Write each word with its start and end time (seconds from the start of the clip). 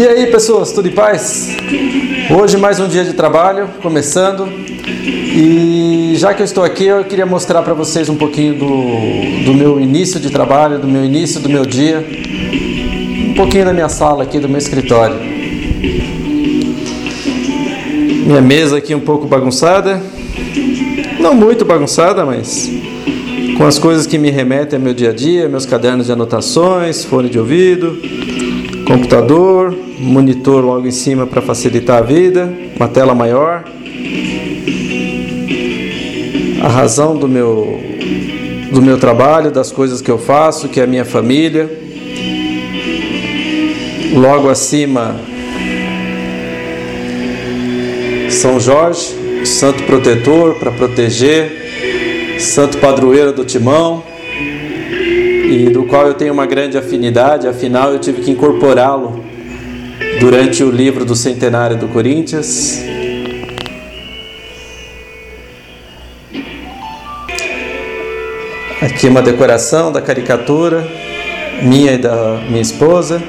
E 0.00 0.08
aí, 0.08 0.28
pessoas, 0.28 0.72
tudo 0.72 0.88
em 0.88 0.92
paz? 0.92 1.54
Hoje 2.30 2.56
mais 2.56 2.80
um 2.80 2.88
dia 2.88 3.04
de 3.04 3.12
trabalho, 3.12 3.68
começando. 3.82 4.48
E 4.48 6.14
já 6.16 6.32
que 6.32 6.40
eu 6.40 6.44
estou 6.46 6.64
aqui, 6.64 6.86
eu 6.86 7.04
queria 7.04 7.26
mostrar 7.26 7.60
para 7.60 7.74
vocês 7.74 8.08
um 8.08 8.16
pouquinho 8.16 8.54
do, 8.54 9.44
do 9.44 9.52
meu 9.52 9.78
início 9.78 10.18
de 10.18 10.30
trabalho, 10.30 10.78
do 10.78 10.88
meu 10.88 11.04
início 11.04 11.38
do 11.38 11.50
meu 11.50 11.66
dia. 11.66 12.02
Um 13.28 13.34
pouquinho 13.34 13.66
da 13.66 13.74
minha 13.74 13.90
sala 13.90 14.22
aqui, 14.22 14.38
do 14.38 14.48
meu 14.48 14.56
escritório. 14.56 15.16
Minha 18.24 18.40
mesa 18.40 18.78
aqui 18.78 18.94
um 18.94 19.00
pouco 19.00 19.26
bagunçada. 19.26 20.00
Não 21.18 21.34
muito 21.34 21.62
bagunçada, 21.66 22.24
mas 22.24 22.70
com 23.58 23.66
as 23.66 23.78
coisas 23.78 24.06
que 24.06 24.16
me 24.16 24.30
remetem 24.30 24.78
ao 24.78 24.82
meu 24.82 24.94
dia 24.94 25.10
a 25.10 25.12
dia, 25.12 25.46
meus 25.46 25.66
cadernos 25.66 26.06
de 26.06 26.12
anotações, 26.12 27.04
fone 27.04 27.28
de 27.28 27.38
ouvido, 27.38 27.98
computador, 28.86 29.89
monitor 30.00 30.64
logo 30.64 30.86
em 30.86 30.90
cima 30.90 31.26
para 31.26 31.42
facilitar 31.42 31.98
a 31.98 32.00
vida, 32.00 32.52
uma 32.76 32.88
tela 32.88 33.14
maior. 33.14 33.64
A 36.62 36.68
razão 36.68 37.16
do 37.16 37.28
meu 37.28 37.78
do 38.72 38.80
meu 38.80 38.98
trabalho, 38.98 39.50
das 39.50 39.72
coisas 39.72 40.00
que 40.00 40.10
eu 40.10 40.18
faço, 40.18 40.68
que 40.68 40.80
é 40.80 40.84
a 40.84 40.86
minha 40.86 41.04
família. 41.04 41.68
Logo 44.14 44.48
acima 44.48 45.16
São 48.30 48.58
Jorge, 48.58 49.14
santo 49.44 49.82
protetor 49.84 50.54
para 50.54 50.70
proteger, 50.70 52.38
santo 52.38 52.78
padroeiro 52.78 53.32
do 53.32 53.44
timão 53.44 54.02
e 55.50 55.68
do 55.70 55.84
qual 55.84 56.06
eu 56.06 56.14
tenho 56.14 56.32
uma 56.32 56.46
grande 56.46 56.78
afinidade, 56.78 57.46
afinal 57.46 57.92
eu 57.92 57.98
tive 57.98 58.22
que 58.22 58.30
incorporá-lo 58.30 59.29
durante 60.20 60.62
o 60.62 60.70
livro 60.70 61.06
do 61.06 61.16
centenário 61.16 61.78
do 61.78 61.88
Corinthians. 61.88 62.78
Aqui 68.82 69.08
uma 69.08 69.22
decoração 69.22 69.90
da 69.90 70.02
caricatura, 70.02 70.86
minha 71.62 71.94
e 71.94 71.98
da 71.98 72.38
minha 72.46 72.60
esposa. 72.60 73.22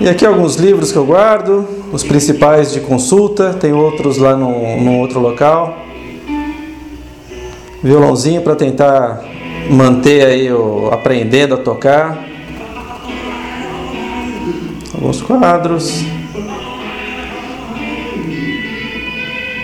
E 0.00 0.08
aqui 0.08 0.24
alguns 0.24 0.56
livros 0.56 0.90
que 0.90 0.96
eu 0.96 1.04
guardo, 1.04 1.68
os 1.92 2.02
principais 2.02 2.72
de 2.72 2.80
consulta, 2.80 3.52
tem 3.52 3.74
outros 3.74 4.16
lá 4.16 4.34
no, 4.34 4.80
no 4.80 4.98
outro 4.98 5.20
local 5.20 5.84
violãozinho 7.82 8.42
para 8.42 8.56
tentar 8.56 9.22
manter 9.70 10.24
aí 10.26 10.52
o 10.52 10.88
aprendendo 10.90 11.54
a 11.54 11.58
tocar. 11.58 12.37
Alguns 15.00 15.22
quadros. 15.22 16.02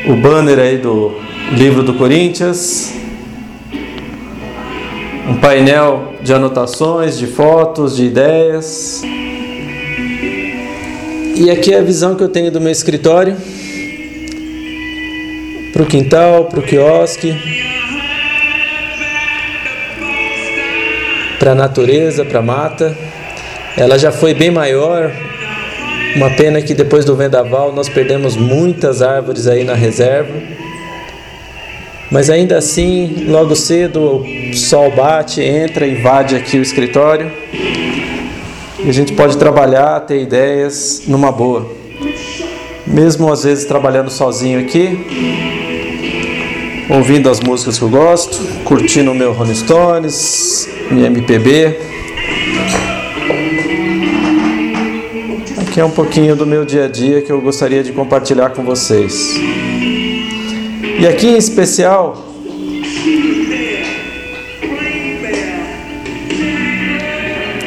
O 0.07 0.15
banner 0.15 0.61
aí 0.61 0.79
do 0.79 1.13
livro 1.51 1.83
do 1.83 1.95
Corinthians. 1.95 2.95
Um 5.29 5.35
painel 5.41 6.15
de 6.23 6.33
anotações, 6.33 7.19
de 7.19 7.27
fotos, 7.27 7.97
de 7.97 8.05
ideias. 8.05 9.03
E 11.35 11.51
aqui 11.51 11.75
é 11.75 11.81
a 11.81 11.83
visão 11.83 12.15
que 12.15 12.23
eu 12.23 12.29
tenho 12.29 12.53
do 12.53 12.61
meu 12.61 12.71
escritório. 12.71 13.37
Para 15.73 15.83
o 15.83 15.87
quintal, 15.87 16.45
para 16.45 16.61
o 16.61 16.63
quiosque. 16.63 17.35
para 21.41 21.53
a 21.53 21.55
natureza, 21.55 22.25
para 22.25 22.39
a 22.39 22.43
mata. 22.43 22.97
Ela 23.77 23.99
já 23.99 24.13
foi 24.13 24.33
bem 24.33 24.51
maior. 24.51 25.11
Uma 26.15 26.31
pena 26.31 26.63
que 26.63 26.75
depois 26.75 27.05
do 27.05 27.17
vendaval 27.17 27.73
nós 27.73 27.89
perdemos 27.89 28.37
muitas 28.37 29.03
árvores 29.03 29.49
aí 29.49 29.65
na 29.65 29.75
reserva. 29.75 30.33
Mas 32.11 32.31
ainda 32.31 32.57
assim, 32.57 33.27
logo 33.29 33.57
cedo 33.57 34.23
o 34.23 34.57
sol 34.57 34.93
bate, 34.93 35.43
entra, 35.43 35.87
invade 35.87 36.37
aqui 36.37 36.57
o 36.57 36.63
escritório. 36.63 37.33
E 38.79 38.89
a 38.89 38.93
gente 38.93 39.13
pode 39.15 39.37
trabalhar, 39.37 39.99
ter 40.01 40.21
ideias 40.21 41.03
numa 41.09 41.33
boa. 41.33 41.69
Mesmo 42.87 43.33
às 43.33 43.43
vezes 43.43 43.65
trabalhando 43.65 44.11
sozinho 44.11 44.61
aqui, 44.61 45.07
ouvindo 46.91 47.29
as 47.29 47.41
músicas 47.41 47.77
que 47.77 47.83
eu 47.83 47.89
gosto, 47.89 48.39
curtindo 48.63 49.11
o 49.11 49.15
meu 49.15 49.33
Rolling 49.33 49.55
Stones, 49.55 50.69
minha 50.93 51.09
MPB. 51.09 51.95
Aqui 55.75 55.81
é 55.81 55.85
um 55.85 55.91
pouquinho 55.91 56.37
do 56.37 56.47
meu 56.47 56.65
dia 56.65 56.85
a 56.85 56.89
dia 56.89 57.21
que 57.21 57.33
eu 57.33 57.41
gostaria 57.41 57.83
de 57.83 57.91
compartilhar 57.91 58.51
com 58.51 58.63
vocês. 58.63 59.35
E 61.01 61.05
aqui 61.05 61.27
em 61.27 61.37
especial, 61.37 62.17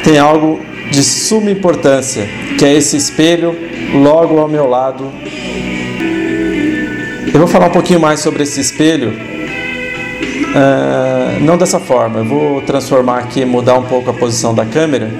tem 0.02 0.18
algo 0.18 0.58
de 0.90 1.02
suma 1.04 1.50
importância, 1.50 2.26
que 2.58 2.64
é 2.64 2.72
esse 2.72 2.96
espelho 2.96 3.54
logo 3.92 4.38
ao 4.38 4.48
meu 4.48 4.66
lado 4.66 5.12
eu 7.34 7.38
vou 7.38 7.46
falar 7.46 7.66
um 7.66 7.72
pouquinho 7.72 8.00
mais 8.00 8.20
sobre 8.20 8.42
esse 8.42 8.58
espelho, 8.58 9.10
uh, 10.54 11.44
não 11.44 11.58
dessa 11.58 11.78
forma. 11.78 12.20
Eu 12.20 12.24
vou 12.24 12.62
transformar 12.62 13.18
aqui, 13.18 13.44
mudar 13.44 13.74
um 13.74 13.84
pouco 13.84 14.08
a 14.08 14.14
posição 14.14 14.54
da 14.54 14.64
câmera 14.64 15.10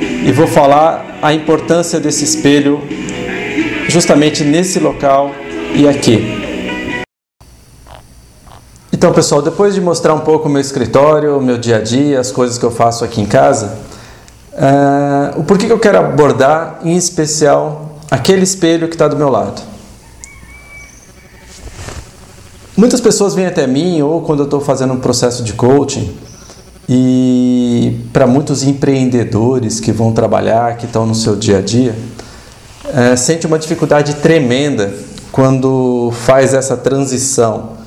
e 0.00 0.32
vou 0.32 0.46
falar 0.46 1.18
a 1.22 1.32
importância 1.32 2.00
desse 2.00 2.24
espelho 2.24 2.80
justamente 3.88 4.44
nesse 4.44 4.78
local 4.78 5.32
e 5.74 5.86
aqui. 5.88 6.40
Então, 8.92 9.12
pessoal, 9.12 9.40
depois 9.40 9.74
de 9.74 9.80
mostrar 9.80 10.12
um 10.14 10.20
pouco 10.20 10.48
o 10.48 10.50
meu 10.50 10.60
escritório, 10.60 11.38
o 11.38 11.42
meu 11.42 11.56
dia 11.56 11.76
a 11.76 11.80
dia, 11.80 12.20
as 12.20 12.30
coisas 12.30 12.58
que 12.58 12.64
eu 12.64 12.70
faço 12.70 13.04
aqui 13.04 13.20
em 13.20 13.26
casa, 13.26 13.78
uh, 14.52 15.40
o 15.40 15.44
porquê 15.44 15.66
que 15.66 15.72
eu 15.72 15.78
quero 15.78 15.98
abordar 15.98 16.80
em 16.84 16.96
especial 16.96 17.98
aquele 18.10 18.42
espelho 18.42 18.88
que 18.88 18.94
está 18.94 19.08
do 19.08 19.16
meu 19.16 19.28
lado. 19.28 19.62
Muitas 22.76 23.00
pessoas 23.00 23.34
vêm 23.34 23.46
até 23.46 23.66
mim 23.66 24.02
ou 24.02 24.22
quando 24.22 24.40
eu 24.40 24.44
estou 24.44 24.60
fazendo 24.60 24.92
um 24.92 25.00
processo 25.00 25.42
de 25.42 25.52
coaching 25.52 26.16
e 26.88 27.49
para 28.12 28.26
muitos 28.26 28.62
empreendedores 28.62 29.80
que 29.80 29.92
vão 29.92 30.12
trabalhar, 30.12 30.76
que 30.76 30.86
estão 30.86 31.06
no 31.06 31.14
seu 31.14 31.36
dia 31.36 31.58
a 31.58 31.62
dia, 31.62 31.94
é, 32.94 33.16
sente 33.16 33.46
uma 33.46 33.58
dificuldade 33.58 34.14
tremenda 34.14 34.92
quando 35.30 36.12
faz 36.24 36.54
essa 36.54 36.76
transição 36.76 37.80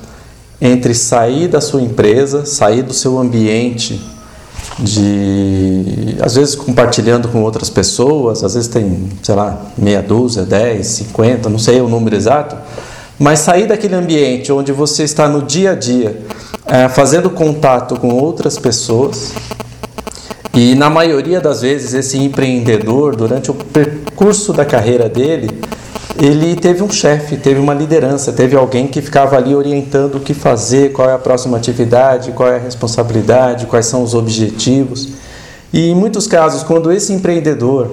entre 0.60 0.94
sair 0.94 1.48
da 1.48 1.60
sua 1.60 1.82
empresa, 1.82 2.46
sair 2.46 2.82
do 2.82 2.92
seu 2.92 3.18
ambiente 3.18 4.00
de 4.78 6.16
às 6.20 6.34
vezes 6.34 6.54
compartilhando 6.54 7.28
com 7.28 7.42
outras 7.42 7.70
pessoas, 7.70 8.42
às 8.42 8.54
vezes 8.54 8.68
tem, 8.68 9.08
sei 9.22 9.34
lá, 9.34 9.60
meia 9.76 10.02
dúzia, 10.02 10.42
10, 10.42 10.86
50, 10.86 11.48
não 11.48 11.58
sei 11.58 11.80
o 11.80 11.88
número 11.88 12.16
exato, 12.16 12.56
mas 13.18 13.40
sair 13.40 13.66
daquele 13.66 13.94
ambiente 13.94 14.50
onde 14.50 14.72
você 14.72 15.04
está 15.04 15.28
no 15.28 15.42
dia 15.42 15.72
a 15.72 15.74
dia, 15.74 16.22
é, 16.66 16.88
fazendo 16.88 17.30
contato 17.30 17.96
com 17.96 18.08
outras 18.08 18.58
pessoas, 18.58 19.32
e 20.54 20.74
na 20.74 20.88
maioria 20.88 21.40
das 21.40 21.62
vezes 21.62 21.94
esse 21.94 22.16
empreendedor, 22.16 23.16
durante 23.16 23.50
o 23.50 23.54
percurso 23.54 24.52
da 24.52 24.64
carreira 24.64 25.08
dele, 25.08 25.50
ele 26.16 26.54
teve 26.54 26.80
um 26.82 26.90
chefe, 26.90 27.36
teve 27.36 27.58
uma 27.58 27.74
liderança, 27.74 28.32
teve 28.32 28.54
alguém 28.54 28.86
que 28.86 29.02
ficava 29.02 29.36
ali 29.36 29.54
orientando 29.54 30.16
o 30.16 30.20
que 30.20 30.32
fazer, 30.32 30.92
qual 30.92 31.10
é 31.10 31.12
a 31.12 31.18
próxima 31.18 31.56
atividade, 31.56 32.30
qual 32.32 32.48
é 32.48 32.56
a 32.56 32.60
responsabilidade, 32.60 33.66
quais 33.66 33.86
são 33.86 34.02
os 34.02 34.14
objetivos. 34.14 35.08
E 35.72 35.90
em 35.90 35.94
muitos 35.94 36.28
casos, 36.28 36.62
quando 36.62 36.92
esse 36.92 37.12
empreendedor, 37.12 37.86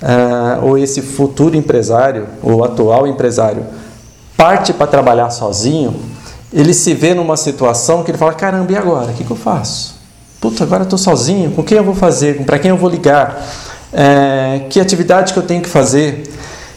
uh, 0.00 0.64
ou 0.64 0.78
esse 0.78 1.02
futuro 1.02 1.56
empresário, 1.56 2.28
ou 2.40 2.62
atual 2.62 3.04
empresário, 3.08 3.64
parte 4.36 4.72
para 4.72 4.86
trabalhar 4.86 5.30
sozinho, 5.30 5.96
ele 6.52 6.72
se 6.72 6.94
vê 6.94 7.14
numa 7.14 7.36
situação 7.36 8.04
que 8.04 8.12
ele 8.12 8.18
fala: 8.18 8.32
caramba, 8.32 8.70
e 8.70 8.76
agora? 8.76 9.10
O 9.10 9.14
que, 9.14 9.24
que 9.24 9.30
eu 9.30 9.36
faço? 9.36 9.99
Puta, 10.40 10.64
agora 10.64 10.84
estou 10.84 10.98
sozinho, 10.98 11.50
com 11.50 11.62
quem 11.62 11.76
eu 11.76 11.84
vou 11.84 11.94
fazer? 11.94 12.42
Para 12.44 12.58
quem 12.58 12.70
eu 12.70 12.76
vou 12.76 12.88
ligar? 12.88 13.46
É, 13.92 14.62
que 14.70 14.80
atividade 14.80 15.32
que 15.32 15.38
eu 15.38 15.42
tenho 15.42 15.60
que 15.60 15.68
fazer? 15.68 16.22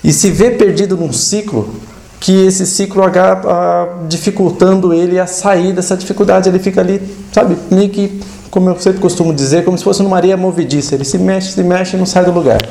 E 0.04 0.12
se 0.12 0.30
vê 0.30 0.52
perdido 0.52 0.98
num 0.98 1.14
ciclo 1.14 1.74
que 2.20 2.46
esse 2.46 2.66
ciclo 2.66 3.04
acaba 3.04 4.06
dificultando 4.08 4.94
ele 4.94 5.20
a 5.20 5.28
sair 5.28 5.74
dessa 5.74 5.96
dificuldade. 5.96 6.48
Ele 6.48 6.60
fica 6.60 6.80
ali, 6.80 7.02
sabe, 7.34 7.58
meio 7.70 7.90
que, 7.90 8.22
como 8.50 8.70
eu 8.70 8.80
sempre 8.80 9.00
costumo 9.00 9.34
dizer, 9.34 9.66
como 9.66 9.78
se 9.78 9.84
fosse 9.84 10.02
numa 10.02 10.16
areia 10.16 10.38
movediça. 10.38 10.96
Ele 10.96 11.04
se 11.04 11.18
mexe, 11.18 11.52
se 11.52 11.64
mexe 11.64 11.98
e 11.98 12.00
não 12.00 12.06
sai 12.06 12.24
do 12.24 12.32
lugar. 12.32 12.62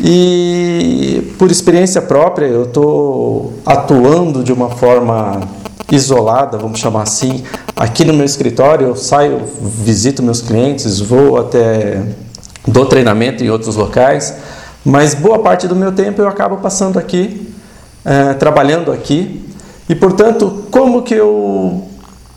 E 0.00 1.32
por 1.38 1.48
experiência 1.48 2.02
própria, 2.02 2.46
eu 2.46 2.64
estou 2.64 3.54
atuando 3.64 4.42
de 4.42 4.52
uma 4.52 4.70
forma 4.70 5.40
isolada, 5.92 6.58
vamos 6.58 6.80
chamar 6.80 7.02
assim, 7.02 7.44
aqui 7.76 8.04
no 8.04 8.12
meu 8.12 8.24
escritório. 8.24 8.88
Eu 8.88 8.96
saio, 8.96 9.42
visito 9.60 10.22
meus 10.22 10.40
clientes, 10.40 11.00
vou 11.00 11.38
até 11.38 12.02
dou 12.66 12.86
treinamento 12.86 13.44
em 13.44 13.50
outros 13.50 13.76
locais, 13.76 14.34
mas 14.84 15.14
boa 15.14 15.38
parte 15.38 15.68
do 15.68 15.76
meu 15.76 15.92
tempo 15.92 16.20
eu 16.20 16.28
acabo 16.28 16.58
passando 16.58 16.98
aqui, 16.98 17.52
é, 18.04 18.34
trabalhando 18.34 18.90
aqui, 18.90 19.44
e 19.88 19.94
portanto, 19.94 20.64
como 20.70 21.02
que 21.02 21.14
eu 21.14 21.86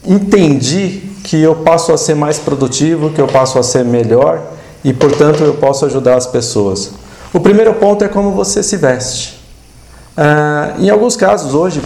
entendi 0.06 1.04
que 1.24 1.42
eu 1.42 1.56
passo 1.56 1.94
a 1.94 1.98
ser 1.98 2.16
mais 2.16 2.40
produtivo, 2.40 3.10
que 3.10 3.22
eu 3.22 3.28
passo 3.28 3.58
a 3.58 3.64
ser 3.64 3.86
melhor 3.86 4.42
e 4.84 4.94
portanto 4.94 5.44
eu 5.44 5.54
posso 5.54 5.86
ajudar 5.86 6.16
as 6.16 6.28
pessoas? 6.28 6.92
O 7.34 7.40
primeiro 7.40 7.74
ponto 7.74 8.04
é 8.04 8.08
como 8.08 8.32
você 8.32 8.64
se 8.64 8.78
veste. 8.78 9.38
Ah, 10.16 10.74
em 10.80 10.90
alguns 10.90 11.16
casos, 11.16 11.54
hoje, 11.54 11.82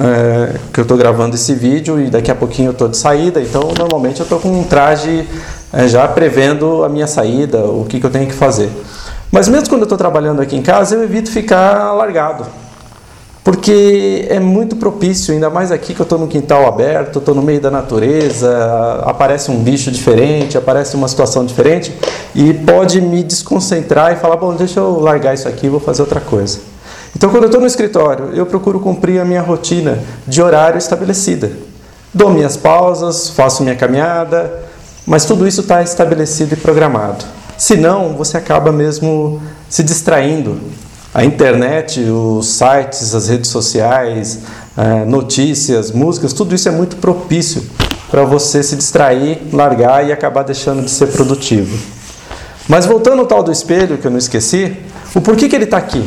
é, 0.00 0.58
que 0.72 0.80
eu 0.80 0.82
estou 0.82 0.96
gravando 0.96 1.34
esse 1.34 1.54
vídeo 1.54 2.00
e 2.00 2.10
daqui 2.10 2.30
a 2.30 2.34
pouquinho 2.34 2.68
eu 2.68 2.72
estou 2.72 2.88
de 2.88 2.96
saída, 2.96 3.40
então 3.40 3.72
normalmente 3.76 4.20
eu 4.20 4.24
estou 4.24 4.38
com 4.38 4.48
um 4.48 4.64
traje 4.64 5.26
é, 5.72 5.88
já 5.88 6.06
prevendo 6.08 6.84
a 6.84 6.88
minha 6.88 7.06
saída, 7.06 7.64
o 7.64 7.84
que, 7.88 8.00
que 8.00 8.06
eu 8.06 8.10
tenho 8.10 8.26
que 8.26 8.34
fazer. 8.34 8.70
Mas 9.30 9.48
mesmo 9.48 9.68
quando 9.68 9.82
eu 9.82 9.86
estou 9.86 9.98
trabalhando 9.98 10.40
aqui 10.40 10.56
em 10.56 10.62
casa, 10.62 10.94
eu 10.94 11.02
evito 11.02 11.30
ficar 11.30 11.92
largado. 11.92 12.46
Porque 13.44 14.26
é 14.28 14.38
muito 14.38 14.76
propício, 14.76 15.32
ainda 15.32 15.48
mais 15.48 15.72
aqui 15.72 15.94
que 15.94 16.00
eu 16.00 16.04
estou 16.04 16.18
no 16.18 16.28
quintal 16.28 16.66
aberto, 16.66 17.18
estou 17.18 17.34
no 17.34 17.40
meio 17.40 17.60
da 17.60 17.70
natureza, 17.70 19.02
aparece 19.06 19.50
um 19.50 19.62
bicho 19.62 19.90
diferente, 19.90 20.58
aparece 20.58 20.94
uma 20.94 21.08
situação 21.08 21.46
diferente 21.46 21.90
e 22.34 22.52
pode 22.52 23.00
me 23.00 23.22
desconcentrar 23.22 24.12
e 24.12 24.16
falar: 24.16 24.36
bom, 24.36 24.54
deixa 24.54 24.80
eu 24.80 25.00
largar 25.00 25.32
isso 25.32 25.48
aqui 25.48 25.66
vou 25.66 25.80
fazer 25.80 26.02
outra 26.02 26.20
coisa. 26.20 26.58
Então, 27.16 27.30
quando 27.30 27.44
eu 27.44 27.48
estou 27.48 27.60
no 27.60 27.66
escritório, 27.66 28.30
eu 28.34 28.46
procuro 28.46 28.80
cumprir 28.80 29.20
a 29.20 29.24
minha 29.24 29.42
rotina 29.42 29.98
de 30.26 30.40
horário 30.42 30.78
estabelecida. 30.78 31.50
Dou 32.12 32.30
minhas 32.30 32.56
pausas, 32.56 33.30
faço 33.30 33.62
minha 33.62 33.74
caminhada, 33.74 34.62
mas 35.06 35.24
tudo 35.24 35.46
isso 35.46 35.62
está 35.62 35.82
estabelecido 35.82 36.54
e 36.54 36.56
programado. 36.56 37.24
Senão, 37.56 38.14
você 38.14 38.36
acaba 38.36 38.70
mesmo 38.70 39.42
se 39.68 39.82
distraindo. 39.82 40.60
A 41.12 41.24
internet, 41.24 42.00
os 42.00 42.46
sites, 42.46 43.14
as 43.14 43.28
redes 43.28 43.50
sociais, 43.50 44.40
eh, 44.76 45.04
notícias, 45.04 45.90
músicas, 45.90 46.32
tudo 46.32 46.54
isso 46.54 46.68
é 46.68 46.72
muito 46.72 46.96
propício 46.96 47.62
para 48.10 48.22
você 48.24 48.62
se 48.62 48.76
distrair, 48.76 49.40
largar 49.52 50.06
e 50.06 50.12
acabar 50.12 50.44
deixando 50.44 50.82
de 50.82 50.90
ser 50.90 51.08
produtivo. 51.08 51.76
Mas 52.68 52.86
voltando 52.86 53.20
ao 53.20 53.26
tal 53.26 53.42
do 53.42 53.50
espelho, 53.50 53.98
que 53.98 54.06
eu 54.06 54.10
não 54.10 54.18
esqueci, 54.18 54.76
o 55.14 55.20
porquê 55.20 55.48
que 55.48 55.56
ele 55.56 55.64
está 55.64 55.78
aqui? 55.78 56.06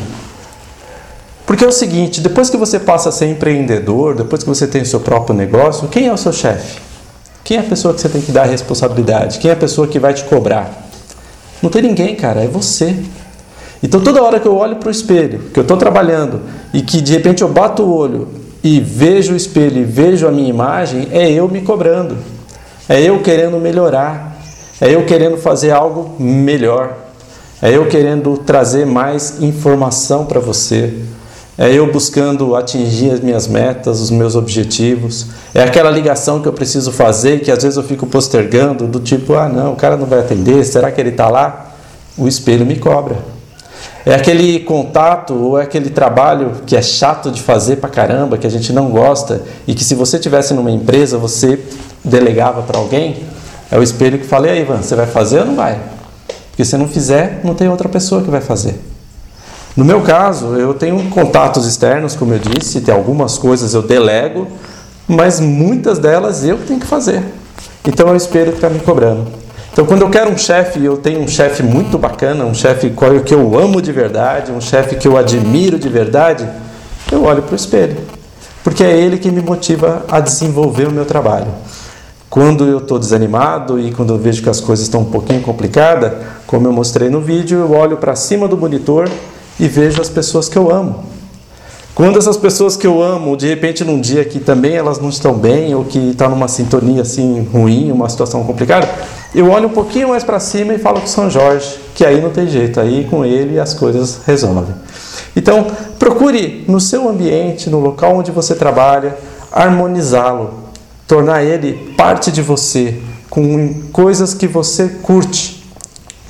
Porque 1.52 1.66
é 1.66 1.68
o 1.68 1.72
seguinte, 1.72 2.22
depois 2.22 2.48
que 2.48 2.56
você 2.56 2.80
passa 2.80 3.10
a 3.10 3.12
ser 3.12 3.26
empreendedor, 3.26 4.14
depois 4.14 4.42
que 4.42 4.48
você 4.48 4.66
tem 4.66 4.80
o 4.80 4.86
seu 4.86 5.00
próprio 5.00 5.36
negócio, 5.36 5.86
quem 5.86 6.06
é 6.06 6.12
o 6.12 6.16
seu 6.16 6.32
chefe? 6.32 6.80
Quem 7.44 7.58
é 7.58 7.60
a 7.60 7.62
pessoa 7.62 7.92
que 7.92 8.00
você 8.00 8.08
tem 8.08 8.22
que 8.22 8.32
dar 8.32 8.44
responsabilidade? 8.44 9.38
Quem 9.38 9.50
é 9.50 9.52
a 9.52 9.56
pessoa 9.56 9.86
que 9.86 9.98
vai 9.98 10.14
te 10.14 10.24
cobrar? 10.24 10.88
Não 11.60 11.68
tem 11.68 11.82
ninguém, 11.82 12.16
cara, 12.16 12.42
é 12.42 12.46
você. 12.46 12.96
Então 13.82 14.00
toda 14.00 14.22
hora 14.22 14.40
que 14.40 14.48
eu 14.48 14.56
olho 14.56 14.76
para 14.76 14.88
o 14.88 14.90
espelho, 14.90 15.40
que 15.52 15.58
eu 15.58 15.62
estou 15.62 15.76
trabalhando 15.76 16.40
e 16.72 16.80
que 16.80 17.02
de 17.02 17.12
repente 17.12 17.42
eu 17.42 17.48
bato 17.50 17.82
o 17.82 17.94
olho 17.94 18.28
e 18.64 18.80
vejo 18.80 19.34
o 19.34 19.36
espelho 19.36 19.82
e 19.82 19.84
vejo 19.84 20.26
a 20.26 20.32
minha 20.32 20.48
imagem, 20.48 21.08
é 21.12 21.30
eu 21.30 21.46
me 21.50 21.60
cobrando. 21.60 22.16
É 22.88 22.98
eu 22.98 23.20
querendo 23.20 23.58
melhorar. 23.58 24.38
É 24.80 24.94
eu 24.94 25.04
querendo 25.04 25.36
fazer 25.36 25.70
algo 25.70 26.16
melhor. 26.18 26.96
É 27.60 27.76
eu 27.76 27.88
querendo 27.88 28.38
trazer 28.38 28.86
mais 28.86 29.42
informação 29.42 30.24
para 30.24 30.40
você. 30.40 30.94
É 31.62 31.72
eu 31.72 31.92
buscando 31.92 32.56
atingir 32.56 33.12
as 33.12 33.20
minhas 33.20 33.46
metas, 33.46 34.00
os 34.00 34.10
meus 34.10 34.34
objetivos. 34.34 35.28
É 35.54 35.62
aquela 35.62 35.92
ligação 35.92 36.42
que 36.42 36.48
eu 36.48 36.52
preciso 36.52 36.90
fazer 36.90 37.38
que 37.38 37.52
às 37.52 37.62
vezes 37.62 37.76
eu 37.76 37.84
fico 37.84 38.04
postergando, 38.04 38.88
do 38.88 38.98
tipo, 38.98 39.34
ah, 39.34 39.48
não, 39.48 39.74
o 39.74 39.76
cara 39.76 39.96
não 39.96 40.04
vai 40.04 40.18
atender, 40.18 40.64
será 40.64 40.90
que 40.90 41.00
ele 41.00 41.10
está 41.10 41.28
lá? 41.28 41.72
O 42.18 42.26
espelho 42.26 42.66
me 42.66 42.74
cobra. 42.80 43.16
É 44.04 44.12
aquele 44.12 44.58
contato 44.58 45.34
ou 45.34 45.56
é 45.56 45.62
aquele 45.62 45.88
trabalho 45.88 46.50
que 46.66 46.74
é 46.74 46.82
chato 46.82 47.30
de 47.30 47.40
fazer 47.40 47.76
pra 47.76 47.88
caramba, 47.88 48.36
que 48.36 48.46
a 48.48 48.50
gente 48.50 48.72
não 48.72 48.90
gosta 48.90 49.40
e 49.64 49.72
que 49.72 49.84
se 49.84 49.94
você 49.94 50.18
tivesse 50.18 50.52
numa 50.54 50.72
empresa 50.72 51.16
você 51.16 51.60
delegava 52.04 52.62
para 52.62 52.76
alguém. 52.76 53.22
É 53.70 53.78
o 53.78 53.84
espelho 53.84 54.18
que 54.18 54.26
fala: 54.26 54.48
e 54.48 54.50
aí, 54.50 54.62
Ivan, 54.62 54.82
você 54.82 54.96
vai 54.96 55.06
fazer 55.06 55.38
ou 55.38 55.46
não 55.46 55.54
vai? 55.54 55.78
Porque 56.50 56.64
se 56.64 56.76
não 56.76 56.88
fizer, 56.88 57.40
não 57.44 57.54
tem 57.54 57.68
outra 57.68 57.88
pessoa 57.88 58.20
que 58.20 58.30
vai 58.30 58.40
fazer. 58.40 58.90
No 59.74 59.84
meu 59.84 60.02
caso, 60.02 60.54
eu 60.56 60.74
tenho 60.74 61.02
contatos 61.08 61.66
externos, 61.66 62.14
como 62.14 62.34
eu 62.34 62.38
disse, 62.38 62.82
tem 62.82 62.94
algumas 62.94 63.38
coisas 63.38 63.72
eu 63.72 63.80
delego, 63.80 64.46
mas 65.08 65.40
muitas 65.40 65.98
delas 65.98 66.44
eu 66.44 66.58
tenho 66.58 66.78
que 66.78 66.86
fazer. 66.86 67.22
Então 67.86 68.08
é 68.08 68.12
o 68.12 68.16
espelho 68.16 68.52
que 68.52 68.58
está 68.58 68.68
me 68.68 68.80
cobrando. 68.80 69.26
Então, 69.72 69.86
quando 69.86 70.02
eu 70.02 70.10
quero 70.10 70.30
um 70.30 70.36
chefe, 70.36 70.84
eu 70.84 70.98
tenho 70.98 71.20
um 71.20 71.26
chefe 71.26 71.62
muito 71.62 71.96
bacana, 71.96 72.44
um 72.44 72.52
chefe 72.52 72.92
que 73.24 73.32
eu 73.32 73.58
amo 73.58 73.80
de 73.80 73.90
verdade, 73.90 74.52
um 74.52 74.60
chefe 74.60 74.96
que 74.96 75.08
eu 75.08 75.16
admiro 75.16 75.78
de 75.78 75.88
verdade, 75.88 76.46
eu 77.10 77.24
olho 77.24 77.42
para 77.42 77.54
o 77.54 77.56
espelho, 77.56 77.96
porque 78.62 78.84
é 78.84 78.94
ele 78.94 79.16
que 79.16 79.30
me 79.30 79.40
motiva 79.40 80.04
a 80.10 80.20
desenvolver 80.20 80.86
o 80.86 80.90
meu 80.90 81.06
trabalho. 81.06 81.48
Quando 82.28 82.66
eu 82.66 82.78
estou 82.78 82.98
desanimado 82.98 83.80
e 83.80 83.92
quando 83.92 84.12
eu 84.12 84.18
vejo 84.18 84.42
que 84.42 84.50
as 84.50 84.60
coisas 84.60 84.84
estão 84.84 85.00
um 85.00 85.10
pouquinho 85.10 85.40
complicadas, 85.40 86.12
como 86.46 86.68
eu 86.68 86.72
mostrei 86.72 87.08
no 87.08 87.22
vídeo, 87.22 87.58
eu 87.58 87.72
olho 87.72 87.96
para 87.96 88.14
cima 88.14 88.46
do 88.46 88.58
monitor 88.58 89.08
e 89.58 89.68
vejo 89.68 90.00
as 90.00 90.08
pessoas 90.08 90.48
que 90.48 90.56
eu 90.56 90.70
amo. 90.70 91.04
Quando 91.94 92.18
essas 92.18 92.38
pessoas 92.38 92.74
que 92.74 92.86
eu 92.86 93.02
amo, 93.02 93.36
de 93.36 93.46
repente 93.46 93.84
num 93.84 94.00
dia 94.00 94.24
que 94.24 94.40
também 94.40 94.74
elas 94.74 94.98
não 94.98 95.10
estão 95.10 95.34
bem 95.34 95.74
ou 95.74 95.84
que 95.84 95.98
está 96.10 96.26
numa 96.26 96.48
sintonia 96.48 97.02
assim 97.02 97.46
ruim, 97.52 97.92
uma 97.92 98.08
situação 98.08 98.42
complicada, 98.44 98.88
eu 99.34 99.50
olho 99.50 99.68
um 99.68 99.72
pouquinho 99.72 100.08
mais 100.08 100.24
para 100.24 100.40
cima 100.40 100.72
e 100.72 100.78
falo 100.78 101.00
com 101.00 101.06
São 101.06 101.30
Jorge, 101.30 101.78
que 101.94 102.02
aí 102.04 102.20
não 102.20 102.30
tem 102.30 102.48
jeito, 102.48 102.80
aí 102.80 103.06
com 103.10 103.26
ele 103.26 103.58
as 103.60 103.74
coisas 103.74 104.20
resolvem. 104.26 104.74
Então, 105.36 105.66
procure 105.98 106.64
no 106.66 106.80
seu 106.80 107.08
ambiente, 107.08 107.68
no 107.68 107.78
local 107.78 108.16
onde 108.16 108.30
você 108.30 108.54
trabalha, 108.54 109.16
harmonizá-lo, 109.50 110.54
tornar 111.06 111.44
ele 111.44 111.94
parte 111.96 112.32
de 112.32 112.40
você, 112.40 112.98
com 113.28 113.74
coisas 113.92 114.32
que 114.32 114.46
você 114.46 114.88
curte, 115.02 115.62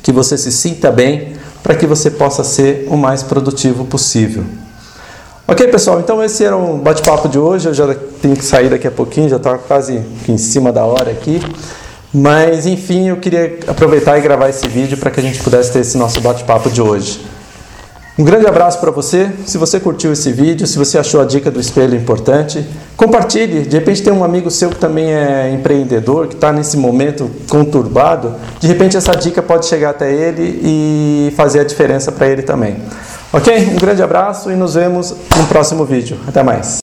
que 0.02 0.10
você 0.10 0.36
se 0.36 0.50
sinta 0.50 0.90
bem 0.90 1.34
para 1.62 1.74
que 1.74 1.86
você 1.86 2.10
possa 2.10 2.42
ser 2.42 2.86
o 2.88 2.96
mais 2.96 3.22
produtivo 3.22 3.84
possível. 3.84 4.44
Ok, 5.46 5.68
pessoal, 5.68 6.00
então 6.00 6.22
esse 6.22 6.44
era 6.44 6.56
o 6.56 6.76
um 6.76 6.78
bate-papo 6.78 7.28
de 7.28 7.38
hoje. 7.38 7.68
Eu 7.68 7.74
já 7.74 7.94
tenho 8.20 8.36
que 8.36 8.44
sair 8.44 8.70
daqui 8.70 8.86
a 8.86 8.90
pouquinho, 8.90 9.28
já 9.28 9.36
está 9.36 9.58
quase 9.58 10.02
em 10.28 10.38
cima 10.38 10.72
da 10.72 10.84
hora 10.84 11.10
aqui. 11.10 11.40
Mas 12.12 12.66
enfim, 12.66 13.08
eu 13.08 13.16
queria 13.16 13.58
aproveitar 13.66 14.18
e 14.18 14.20
gravar 14.20 14.48
esse 14.48 14.66
vídeo 14.68 14.98
para 14.98 15.10
que 15.10 15.20
a 15.20 15.22
gente 15.22 15.42
pudesse 15.42 15.72
ter 15.72 15.80
esse 15.80 15.96
nosso 15.96 16.20
bate-papo 16.20 16.70
de 16.70 16.82
hoje. 16.82 17.20
Um 18.18 18.24
grande 18.24 18.46
abraço 18.46 18.78
para 18.78 18.90
você. 18.90 19.30
Se 19.46 19.56
você 19.56 19.80
curtiu 19.80 20.12
esse 20.12 20.30
vídeo, 20.30 20.66
se 20.66 20.76
você 20.76 20.98
achou 20.98 21.22
a 21.22 21.24
dica 21.24 21.50
do 21.50 21.58
espelho 21.58 21.96
importante, 21.96 22.62
compartilhe. 22.94 23.62
De 23.62 23.74
repente 23.78 24.02
tem 24.02 24.12
um 24.12 24.22
amigo 24.22 24.50
seu 24.50 24.68
que 24.68 24.76
também 24.76 25.14
é 25.14 25.50
empreendedor, 25.50 26.28
que 26.28 26.34
está 26.34 26.52
nesse 26.52 26.76
momento 26.76 27.30
conturbado. 27.48 28.34
De 28.60 28.66
repente 28.66 28.98
essa 28.98 29.12
dica 29.12 29.40
pode 29.40 29.64
chegar 29.64 29.90
até 29.90 30.12
ele 30.12 30.60
e 30.62 31.32
fazer 31.36 31.60
a 31.60 31.64
diferença 31.64 32.12
para 32.12 32.28
ele 32.28 32.42
também. 32.42 32.76
Ok? 33.32 33.70
Um 33.72 33.76
grande 33.76 34.02
abraço 34.02 34.50
e 34.50 34.56
nos 34.56 34.74
vemos 34.74 35.14
no 35.38 35.46
próximo 35.46 35.86
vídeo. 35.86 36.18
Até 36.28 36.42
mais. 36.42 36.81